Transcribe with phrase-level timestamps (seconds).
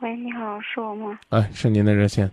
[0.00, 1.20] 喂，你好，是我吗？
[1.28, 2.30] 哎，是您的热线。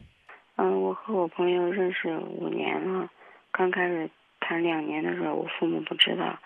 [0.55, 3.09] 嗯，我和我朋友认识五年了，
[3.51, 4.09] 刚开始
[4.39, 6.39] 谈两年的时候，我父母不知道，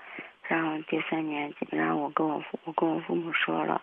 [0.47, 3.79] 然后第三年，然后我跟我父我跟我父母说了，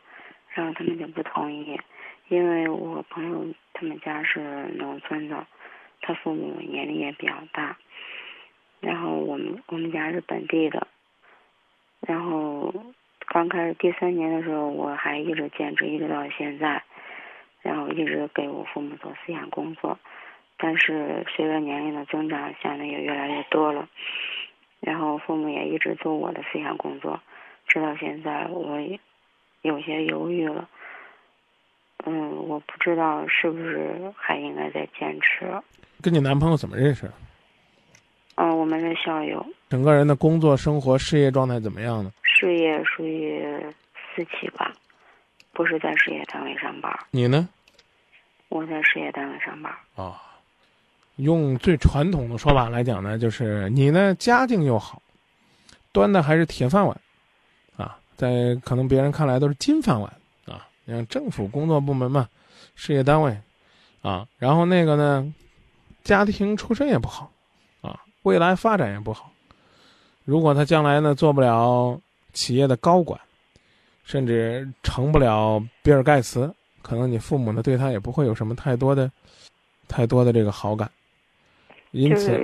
[0.49, 1.81] 然后他们就不同意，
[2.27, 4.41] 因为我朋友他们家是
[4.77, 5.47] 农村的，
[6.01, 7.77] 他父母年龄也比较大，
[8.81, 10.89] 然后我们我们家是本地的，
[12.01, 12.75] 然后
[13.29, 16.83] 刚开始第三年的时候，我还一直坚持，一直到现在。
[17.63, 19.99] 然后一直给我父母做思想工作，
[20.57, 23.89] 但是随着年龄的增长，想的也越来越多了。
[24.81, 27.21] 然后父母也一直做我的思想工作，
[27.67, 28.99] 直到现在，我也
[29.63, 30.69] 有些犹豫了。
[32.07, 35.47] 嗯，我不知道是不是还应该再坚持。
[36.01, 37.11] 跟你男朋友怎么认识？
[38.37, 39.45] 嗯，我们是校友。
[39.69, 42.13] 整个人的工作、生活、事业状态怎么样呢？
[42.23, 43.45] 事业属于
[44.15, 44.73] 四期吧。
[45.59, 47.49] 不是在事业单位上班，你呢？
[48.49, 49.75] 我在事业单位上班。
[49.97, 50.23] 啊，
[51.17, 55.03] 用最传统的说法来讲呢，就是你呢家境又好，
[55.91, 56.97] 端的还是铁饭碗，
[57.77, 60.09] 啊，在可能别人看来都是金饭碗
[60.47, 60.69] 啊。
[60.85, 62.29] 你像政府工作部门嘛，
[62.77, 63.37] 事业单位，
[64.01, 65.35] 啊，然后那个呢，
[66.05, 67.33] 家庭出身也不好，
[67.81, 69.33] 啊，未来发展也不好。
[70.25, 72.01] 如果他将来呢做不了
[72.33, 73.21] 企业的高管。
[74.09, 79.13] 甚至成不了比尔盖茨，可能你父母呢对他也不会有什么太多的、
[79.87, 80.91] 太多的这个好感。
[81.91, 82.41] 因此，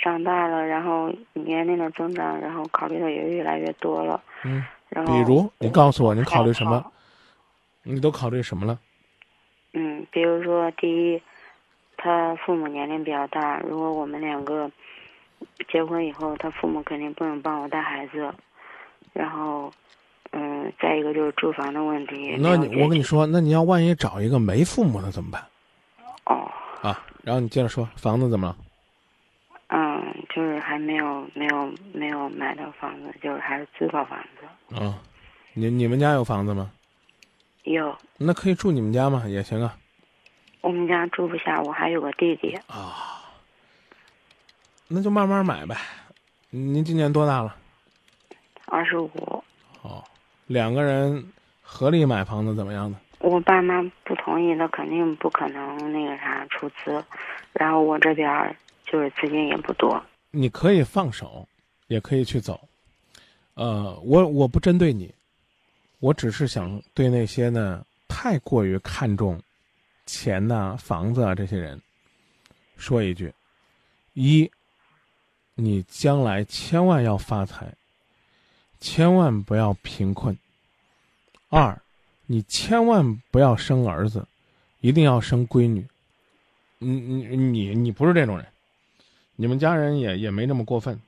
[0.00, 4.20] 长大了，然后年龄的增长，然后考虑的也越来越多了。
[4.42, 6.84] 嗯，然后比如你告诉我，你考虑什么？
[7.84, 8.76] 你都考虑什么了？
[9.74, 11.22] 嗯，比如说，第一，
[11.96, 14.68] 他父母年龄比较大，如果我们两个
[15.70, 18.34] 结婚以后，他父母肯定不能帮我带孩子，
[19.12, 19.72] 然后。
[20.32, 22.36] 嗯，再一个就是住房的问题。
[22.38, 25.42] 那你我跟你说，那你要万一找一个没父母的怎么办？
[26.26, 26.50] 哦。
[26.82, 28.56] 啊，然后你接着说，房子怎么了？
[29.68, 34.76] 嗯，就是还没有没有没有买到房子，就是还是租套房子。
[34.76, 34.98] 啊，
[35.54, 36.70] 你你们家有房子吗？
[37.64, 37.96] 有。
[38.18, 39.24] 那可以住你们家吗？
[39.28, 39.76] 也行啊。
[40.60, 42.54] 我们家住不下，我还有个弟弟。
[42.66, 43.20] 啊。
[44.88, 45.76] 那就慢慢买呗。
[46.50, 47.56] 您今年多大了？
[48.66, 49.10] 二十五。
[49.82, 50.04] 哦。
[50.52, 51.32] 两个人
[51.62, 53.00] 合力买房子怎么样呢？
[53.20, 57.02] 我爸妈不同意，那肯定不可能那个啥出资。
[57.54, 58.54] 然后我这边
[58.84, 60.02] 就是资金也不多。
[60.30, 61.48] 你可以放手，
[61.86, 62.60] 也可以去走。
[63.54, 65.10] 呃，我我不针对你，
[66.00, 69.40] 我只是想对那些呢太过于看重
[70.04, 71.80] 钱呐、房子啊这些人
[72.76, 73.32] 说一句：
[74.12, 74.50] 一，
[75.54, 77.72] 你将来千万要发财。
[78.80, 80.36] 千万不要贫困。
[81.54, 81.78] 二，
[82.24, 84.26] 你千万不要生儿子，
[84.80, 85.86] 一定要生闺女。
[86.78, 88.46] 你你你你不是这种人，
[89.36, 90.98] 你们家人也也没那么过分，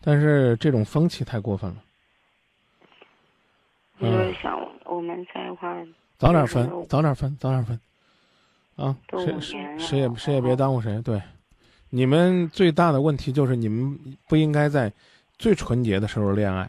[0.00, 1.76] 但是这种风气太过分了。
[4.00, 5.86] 就是想我们在一块儿
[6.18, 7.80] 早点分，早点分，早点分。
[8.74, 11.00] 啊，谁谁谁也谁也别耽误谁。
[11.02, 11.22] 对，
[11.90, 14.92] 你们最大的问题就是你们不应该在
[15.38, 16.68] 最纯洁的时候恋爱。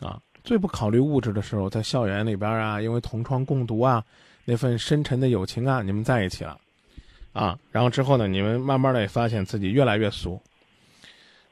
[0.00, 4.02] 啊，最不考虑物质的时候，在校园里边啊，因为同窗共读啊，
[4.44, 6.58] 那份深沉的友情啊，你们在一起了，
[7.32, 10.40] 啊，然后之后呢，你们慢慢的也发现自己越来越俗，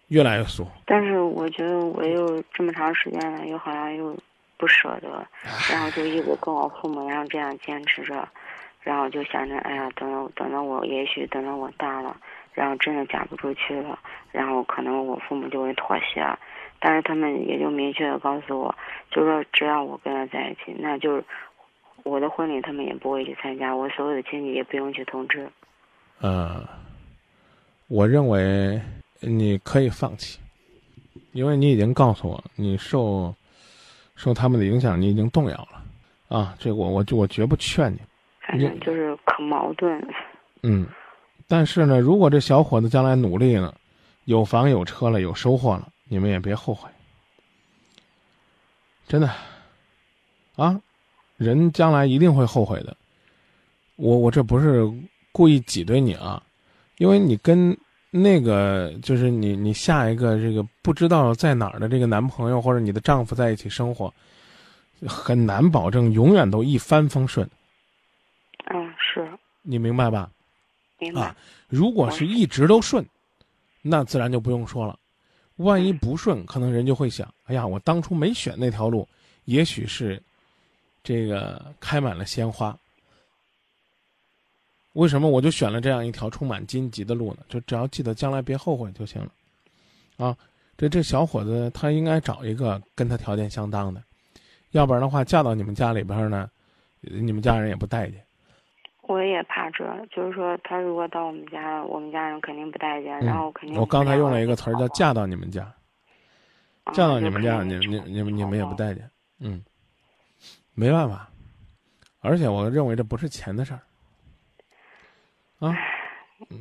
[0.09, 0.66] 越来越俗。
[0.87, 4.16] 但是我觉得我又这么长时间了，又好像又
[4.56, 5.09] 不舍得，
[5.71, 8.28] 然后就一直跟我父母然后这样坚持着，
[8.82, 12.16] 然后就想着，哎呀，等到等到我也许等到我大了，
[12.58, 13.96] 然后真的嫁不出去了，
[14.32, 16.26] 然后可能我父母就会妥协。
[16.80, 18.74] 但是他们也就明确的告诉我，
[19.12, 21.24] 就说只要我跟他在一起，那就是
[22.02, 25.48] 我的婚礼，他们也不会去参加，我所有的亲戚也不用去通知。
[26.20, 26.66] 嗯，
[27.86, 28.80] 我认为
[29.20, 30.41] 你可以放弃，
[31.30, 33.32] 因为你已经告诉我，你受
[34.16, 36.36] 受他们的影响，你已经动摇了。
[36.36, 37.98] 啊，这我我就我绝不劝你。
[38.41, 40.00] 反正就是可矛盾。
[40.62, 40.86] 嗯，
[41.48, 43.74] 但是呢，如果这小伙子将来努力了，
[44.27, 45.89] 有房有车了，有收获了。
[46.10, 46.89] 你们也别后悔，
[49.06, 49.30] 真的，
[50.56, 50.80] 啊，
[51.36, 52.97] 人将来一定会后悔的。
[53.97, 54.91] 我我这不是
[55.33, 56.42] 故意挤兑你啊，
[56.97, 57.77] 因为你跟
[58.10, 64.10] 那个就是你你下一个这个不知道在哪儿的这个男朋友或者你的丈夫在一起生活，
[65.06, 67.47] 很难保证永远都一帆风顺。
[68.72, 69.30] 嗯，是。
[69.60, 70.30] 你明白吧？
[70.98, 71.34] 明白。
[71.68, 73.04] 如果是一直都顺，
[73.83, 74.98] 那自然就不用说了。
[75.56, 79.09] 万一不顺，可能人就会想：哎呀，我当初没选那条路，
[79.45, 80.22] 也许是
[81.03, 82.78] 这个开满了鲜花，
[84.92, 87.39] 为什么我就选了这样一条充满荆棘的路呢？
[87.48, 89.33] 就只要记得将来别后悔就行了。
[90.16, 90.36] 啊，
[90.77, 94.03] 这这小伙子他应该找一个跟他条件相当的，
[94.71, 96.48] 要不然的话嫁到你们家里边呢，
[97.00, 98.24] 你们家人也不待见。
[99.09, 99.84] 我也怕这，
[100.15, 103.77] 就是说他如果到我们家，我们家人肯定不待见，然后肯定。
[103.81, 105.66] 我刚才用了一个词儿叫嫁到你们家。
[106.95, 109.10] 嫁到你们家，你你你们你们也不待见，
[109.41, 109.63] 嗯，
[110.72, 111.28] 没办法，
[112.21, 113.81] 而且我认为这不是钱的事儿，
[115.69, 115.77] 啊，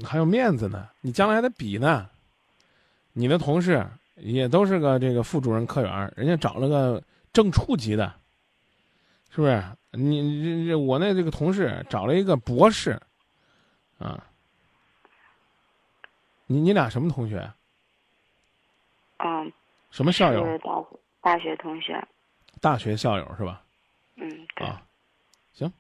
[0.04, 2.10] 还有面子呢，你将来还得比呢。
[3.14, 7.02] 你的同事也都是个这个副主任科员，人家找了个
[7.32, 8.14] 正处级的，
[9.30, 9.64] 是不是？
[9.98, 13.00] 你这这我那这个同事找了一个博士，
[13.98, 14.24] 啊，
[16.46, 17.52] 你你俩什么同学？
[19.18, 19.52] 嗯。
[19.90, 20.44] 什么校友？
[20.60, 20.86] 大
[21.22, 22.08] 大学同学。
[22.62, 23.64] 大学校友是吧？
[24.16, 24.48] 嗯。
[24.56, 24.82] 啊，
[25.54, 25.72] 行，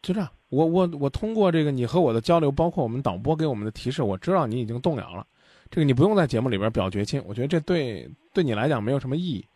[0.00, 0.30] 就这样。
[0.48, 5.26] 我我我通过这个你和我的交流，包括我们导播给我们的提示，我知道你已经动摇了。
[5.70, 9.46] 这个你不用在节目里边表决心，我觉得这对对你来讲没有什么意义，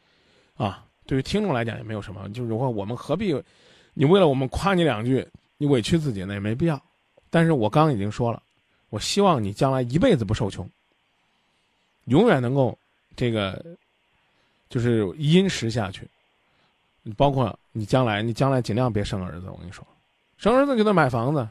[0.54, 2.28] 啊，对于听众来讲也没有什么。
[2.30, 3.34] 就是说，我们何必
[3.92, 6.34] 你为了我们夸你两句，你委屈自己呢？
[6.34, 6.80] 也没必要。
[7.30, 8.42] 但是我刚刚已经说了，
[8.90, 10.68] 我希望你将来一辈子不受穷。
[12.04, 12.78] 永远能够，
[13.16, 13.64] 这个，
[14.68, 16.08] 就是殷实下去。
[17.16, 19.50] 包括你将来，你将来尽量别生儿子。
[19.50, 19.86] 我跟你说，
[20.38, 21.46] 生儿子就得买房子，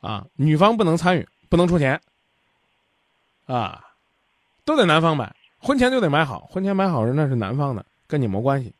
[0.00, 2.00] 啊，女方不能参与，不能出钱，
[3.46, 3.84] 啊，
[4.64, 8.72] 都得男方买，婚前就得买好，婚前买好是那是男方的，跟你没关系，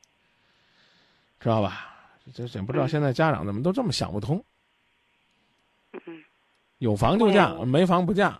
[1.40, 1.86] 知道吧？
[2.34, 4.42] 这也不知道现在家长怎么都这么想不通。
[6.78, 8.38] 有房就嫁，没房不嫁。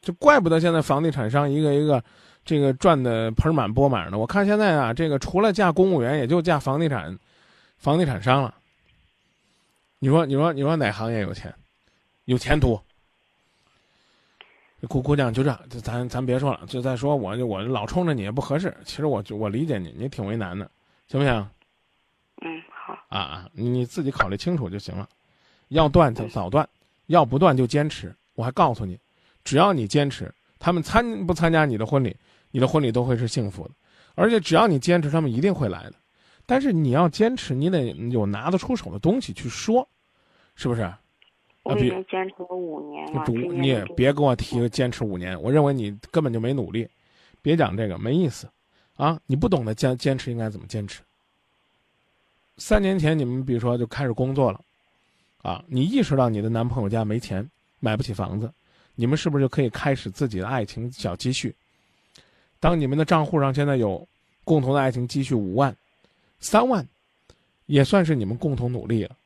[0.00, 2.02] 这怪不得现在房地产商一个一个，
[2.44, 4.18] 这个赚的盆满钵满的。
[4.18, 7.16] 我看现在啊，这个除了嫁公务员，也就嫁房地产，
[7.76, 8.54] 房地产商了。
[9.98, 11.54] 你说，你说，你说哪行业有钱，
[12.24, 12.80] 有前途？
[14.88, 18.74] 姑姑娘就这，咱咱别说了，就再说我我老冲着你也不合适。
[18.84, 20.70] 其实我我理解你，你挺为难的，
[21.08, 21.50] 行不行？
[22.40, 22.94] 嗯，好。
[23.08, 25.08] 啊啊，你自己考虑清楚就行了。
[25.68, 26.66] 要断就早断，
[27.06, 28.14] 要不断就坚持。
[28.34, 28.98] 我还告诉你。
[29.44, 32.16] 只要你坚持，他们参不参加你的婚礼，
[32.50, 33.70] 你的婚礼都会是幸福的。
[34.14, 35.94] 而且只要你坚持，他们一定会来的。
[36.46, 39.86] 但是你要坚持，你得有拿得出手的东西去说，
[40.54, 40.92] 是不是？
[41.64, 43.24] 我已经坚持了五年了。
[43.52, 46.88] 你也别跟我提坚持五年，我认为你根本就没努力。
[47.42, 48.48] 别讲这个，没意思。
[48.96, 51.02] 啊，你不懂得坚坚持应该怎么坚持。
[52.58, 54.60] 三年前你们比如说就开始工作了，
[55.42, 57.48] 啊，你意识到你的男朋友家没钱，
[57.80, 58.52] 买不起房子。
[58.94, 61.54] 你们是不是就可以开始自己的爱情小积蓄？
[62.58, 64.06] 当你们的账户上现在有
[64.42, 65.74] 共同的爱情积蓄五万、
[66.40, 66.84] 三万，
[67.66, 69.16] 也算是你们共同努力了。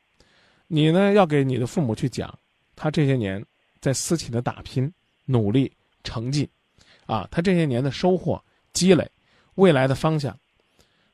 [0.67, 2.37] 你呢，要给你的父母去讲，
[2.75, 3.43] 他这些年
[3.81, 4.91] 在私企的打拼、
[5.25, 5.71] 努力、
[6.03, 6.47] 成绩，
[7.07, 8.39] 啊，他这些年的收获、
[8.73, 9.09] 积累、
[9.55, 10.37] 未来的方向。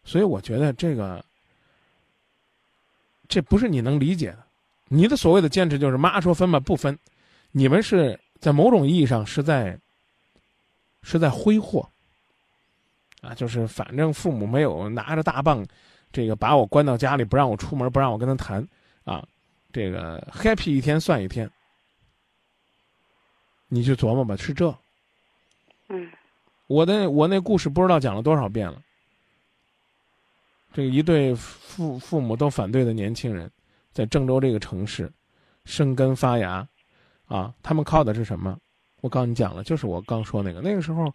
[0.03, 1.23] 所以我觉得这个，
[3.29, 4.43] 这不是你能理解的。
[4.89, 6.99] 你的所谓的坚持就是妈说分吧，不分。
[7.51, 8.19] 你们是。
[8.39, 9.77] 在某种意义上是在，
[11.01, 11.85] 是在挥霍，
[13.19, 15.67] 啊，就是反正父母没有拿着大棒，
[16.09, 18.65] 这个把我关到家里不让我出门，不让我跟他谈，
[19.03, 19.27] 啊，
[19.73, 21.51] 这个 happy 一天算一天，
[23.67, 24.73] 你去琢磨吧，是这。
[25.89, 26.09] 嗯。
[26.67, 28.81] 我的我那故事不知道讲了多少遍了，
[30.71, 33.51] 这个一对父父母都反对的年轻人，
[33.91, 35.11] 在郑州这个城市，
[35.65, 36.67] 生根发芽。
[37.27, 38.59] 啊，他们靠的是什么？
[39.01, 41.11] 我刚你讲了，就是我刚说那个，那个时候，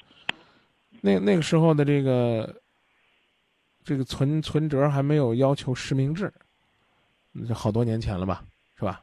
[1.00, 2.54] 那那个时候的这个，
[3.82, 6.32] 这个存存折还没有要求实名制，
[7.48, 8.44] 这好多年前了吧，
[8.78, 9.02] 是吧？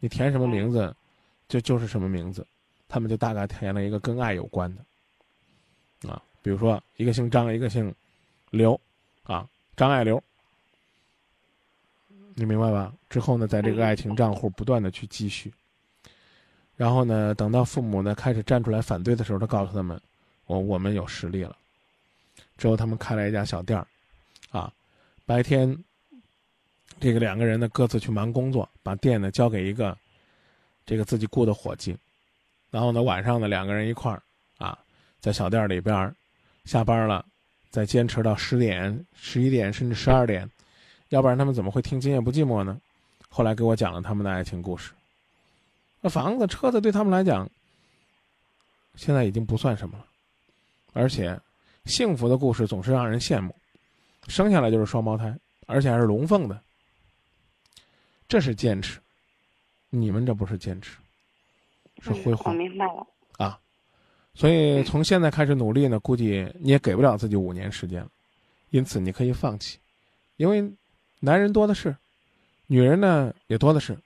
[0.00, 0.94] 你填什么名字，
[1.48, 2.46] 就就是什么名字，
[2.88, 7.94] 他们就大概填了一个跟爱有关的，啊，比如说一个姓张，一个姓
[8.50, 8.78] 刘，
[9.22, 9.48] 啊，
[9.80, 10.20] 张爱玲，
[12.34, 12.92] 你明白吧？
[13.08, 15.50] 之后呢，在这个爱情账户不断的去积蓄。
[16.76, 17.34] 然后呢？
[17.34, 19.98] 等到父母呢开始站出来反对的时候，他告诉他们
[20.44, 21.56] ：“我我们有实力了。”
[22.58, 23.86] 之后他们开了一家小店儿，
[24.50, 24.70] 啊，
[25.24, 25.74] 白天
[27.00, 29.96] 这个两个人呢各自去忙工作，把店呢交给一个
[30.84, 31.96] 这个自己雇的伙计，
[32.70, 34.22] 然后呢晚上呢两个人一块儿
[34.58, 34.78] 啊
[35.20, 36.14] 在小店里边
[36.66, 37.24] 下班了，
[37.70, 40.48] 再坚持到十点、十一点甚至十二点，
[41.08, 42.80] 要不然他们怎么会听《今夜不寂寞》呢？
[43.28, 44.92] 后来给我讲了他们的爱情故事。
[46.00, 47.48] 那房子、车子对他们来讲，
[48.96, 50.04] 现在已经不算什么了，
[50.94, 51.38] 而且
[51.84, 53.54] 幸福的故事总是让人羡慕。
[54.26, 55.32] 生下来就是双胞胎，
[55.66, 56.60] 而且还是龙凤的，
[58.28, 58.98] 这是坚持。
[59.90, 60.96] 你们这不是坚持，
[62.02, 62.50] 是挥霍。
[62.50, 63.06] 我明白了。
[63.38, 63.60] 啊，
[64.40, 68.08] 所以从现在开始努力呢，估计你也给不了自己五年时间了，
[68.70, 69.78] 因此你可以放弃，
[70.38, 70.66] 因为
[71.18, 71.94] 男人多的是，
[72.66, 73.98] 女人呢也多的是，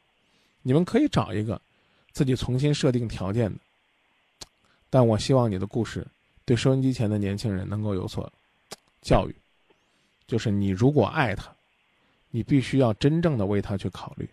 [0.63, 1.63] 你们可以找一个
[2.11, 3.61] 自己重新设定条件的。
[4.91, 6.05] 但我希望你的故事
[6.45, 8.29] 对收音机前的年轻人能够有所
[9.03, 9.37] 教育，
[10.27, 11.49] 就是你如果爱他，
[12.31, 14.29] 你必须要真正的为他去考虑。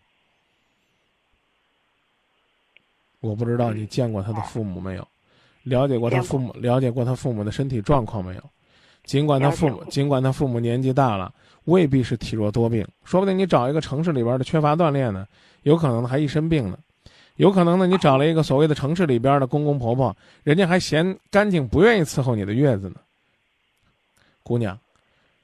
[3.19, 5.07] 我不知道你见过他的父母没有，
[5.63, 8.43] 了解过他父母，了解过他父母的身体状况没有？
[9.03, 11.33] 尽管他父母，尽管他父母年纪大了，
[11.65, 15.27] 未必是体弱多病，说不定你找一个城市里边的缺乏锻炼呢，
[15.63, 16.77] 有可能还一身病呢。
[17.37, 22.97] 有可能呢，你找了一个所谓的城市里边的公公婆婆，人家还嫌干净，不愿意伺候你的月子呢。
[24.43, 24.77] 姑娘，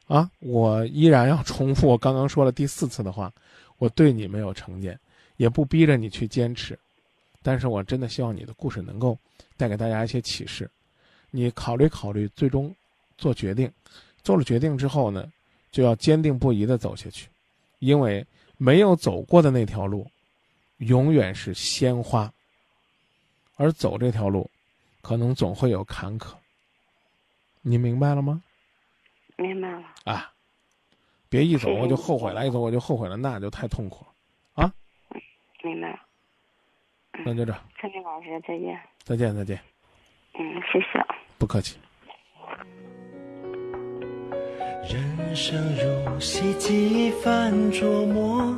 [0.07, 3.31] 啊，我依然要重复我刚刚说了第四次的话，
[3.79, 4.99] 我对你没有成见，
[5.37, 6.77] 也不逼着你去坚持。
[7.47, 9.17] 但是我真的希望你的故事能够
[9.55, 10.69] 带给大家一些启示。
[11.31, 12.75] 你考虑考虑，最终
[13.17, 13.71] 做决定，
[14.21, 15.31] 做了决定之后呢，
[15.71, 17.29] 就要坚定不移的走下去，
[17.79, 18.25] 因为
[18.57, 20.05] 没有走过的那条路，
[20.79, 22.29] 永远是鲜花。
[23.55, 24.51] 而走这条路，
[25.01, 26.33] 可能总会有坎坷。
[27.61, 28.43] 你明白了吗？
[29.37, 29.85] 明白了。
[30.03, 30.33] 啊，
[31.29, 34.65] 别一走我就后悔了，一走我就后悔了，那就太痛苦了。
[34.65, 34.73] 啊。
[35.63, 35.99] 明白了。
[37.25, 37.53] 那就这。
[37.79, 38.79] 陈明老师，再见。
[39.03, 39.59] 再见，再见。
[40.39, 41.03] 嗯，谢谢。
[41.37, 41.77] 不客气。
[44.89, 48.55] 人生如戏，几番琢磨，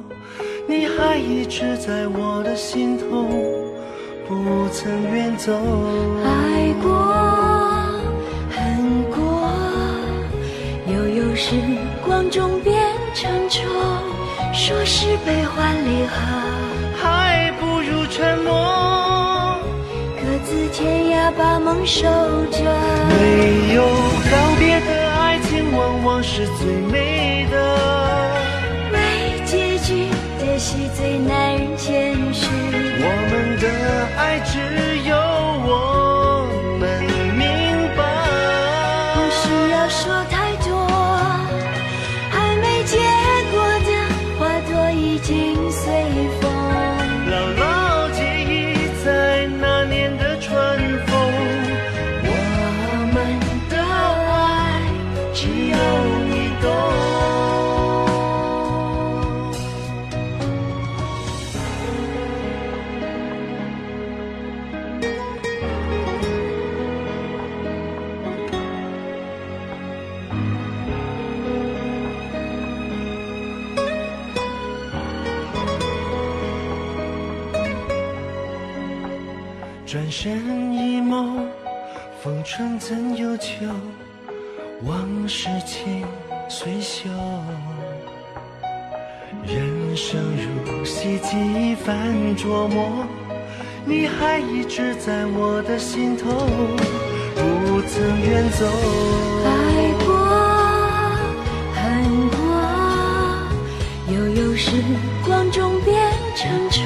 [0.68, 3.28] 你还一直在我的心头，
[4.28, 5.52] 不曾远走。
[6.24, 6.92] 爱过，
[8.52, 9.50] 恨过，
[10.94, 11.56] 悠悠时
[12.06, 12.78] 光中变
[13.16, 13.68] 成愁，
[14.54, 16.16] 说是悲欢离合，
[21.32, 22.08] 把梦守
[22.52, 22.60] 着。
[23.10, 27.56] 没有告别的爱情，往往是最美的。
[28.92, 28.98] 没
[29.46, 30.10] 结局
[30.40, 32.89] 的戏最难人见识。
[79.92, 81.48] 转身一眸，
[82.22, 83.66] 风春怎有秋？
[84.84, 86.06] 往事情
[86.48, 87.10] 随袖。
[89.44, 91.98] 人生如戏，几番
[92.38, 93.04] 琢磨，
[93.84, 96.30] 你还一直在我的心头，
[97.34, 98.68] 不曾远走。
[99.44, 99.50] 爱
[100.06, 100.14] 过，
[101.74, 102.38] 恨过，
[104.14, 104.70] 悠悠时
[105.26, 105.98] 光中变
[106.36, 106.84] 成愁。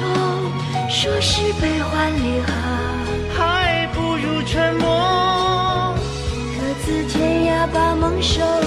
[7.74, 8.63] 把梦守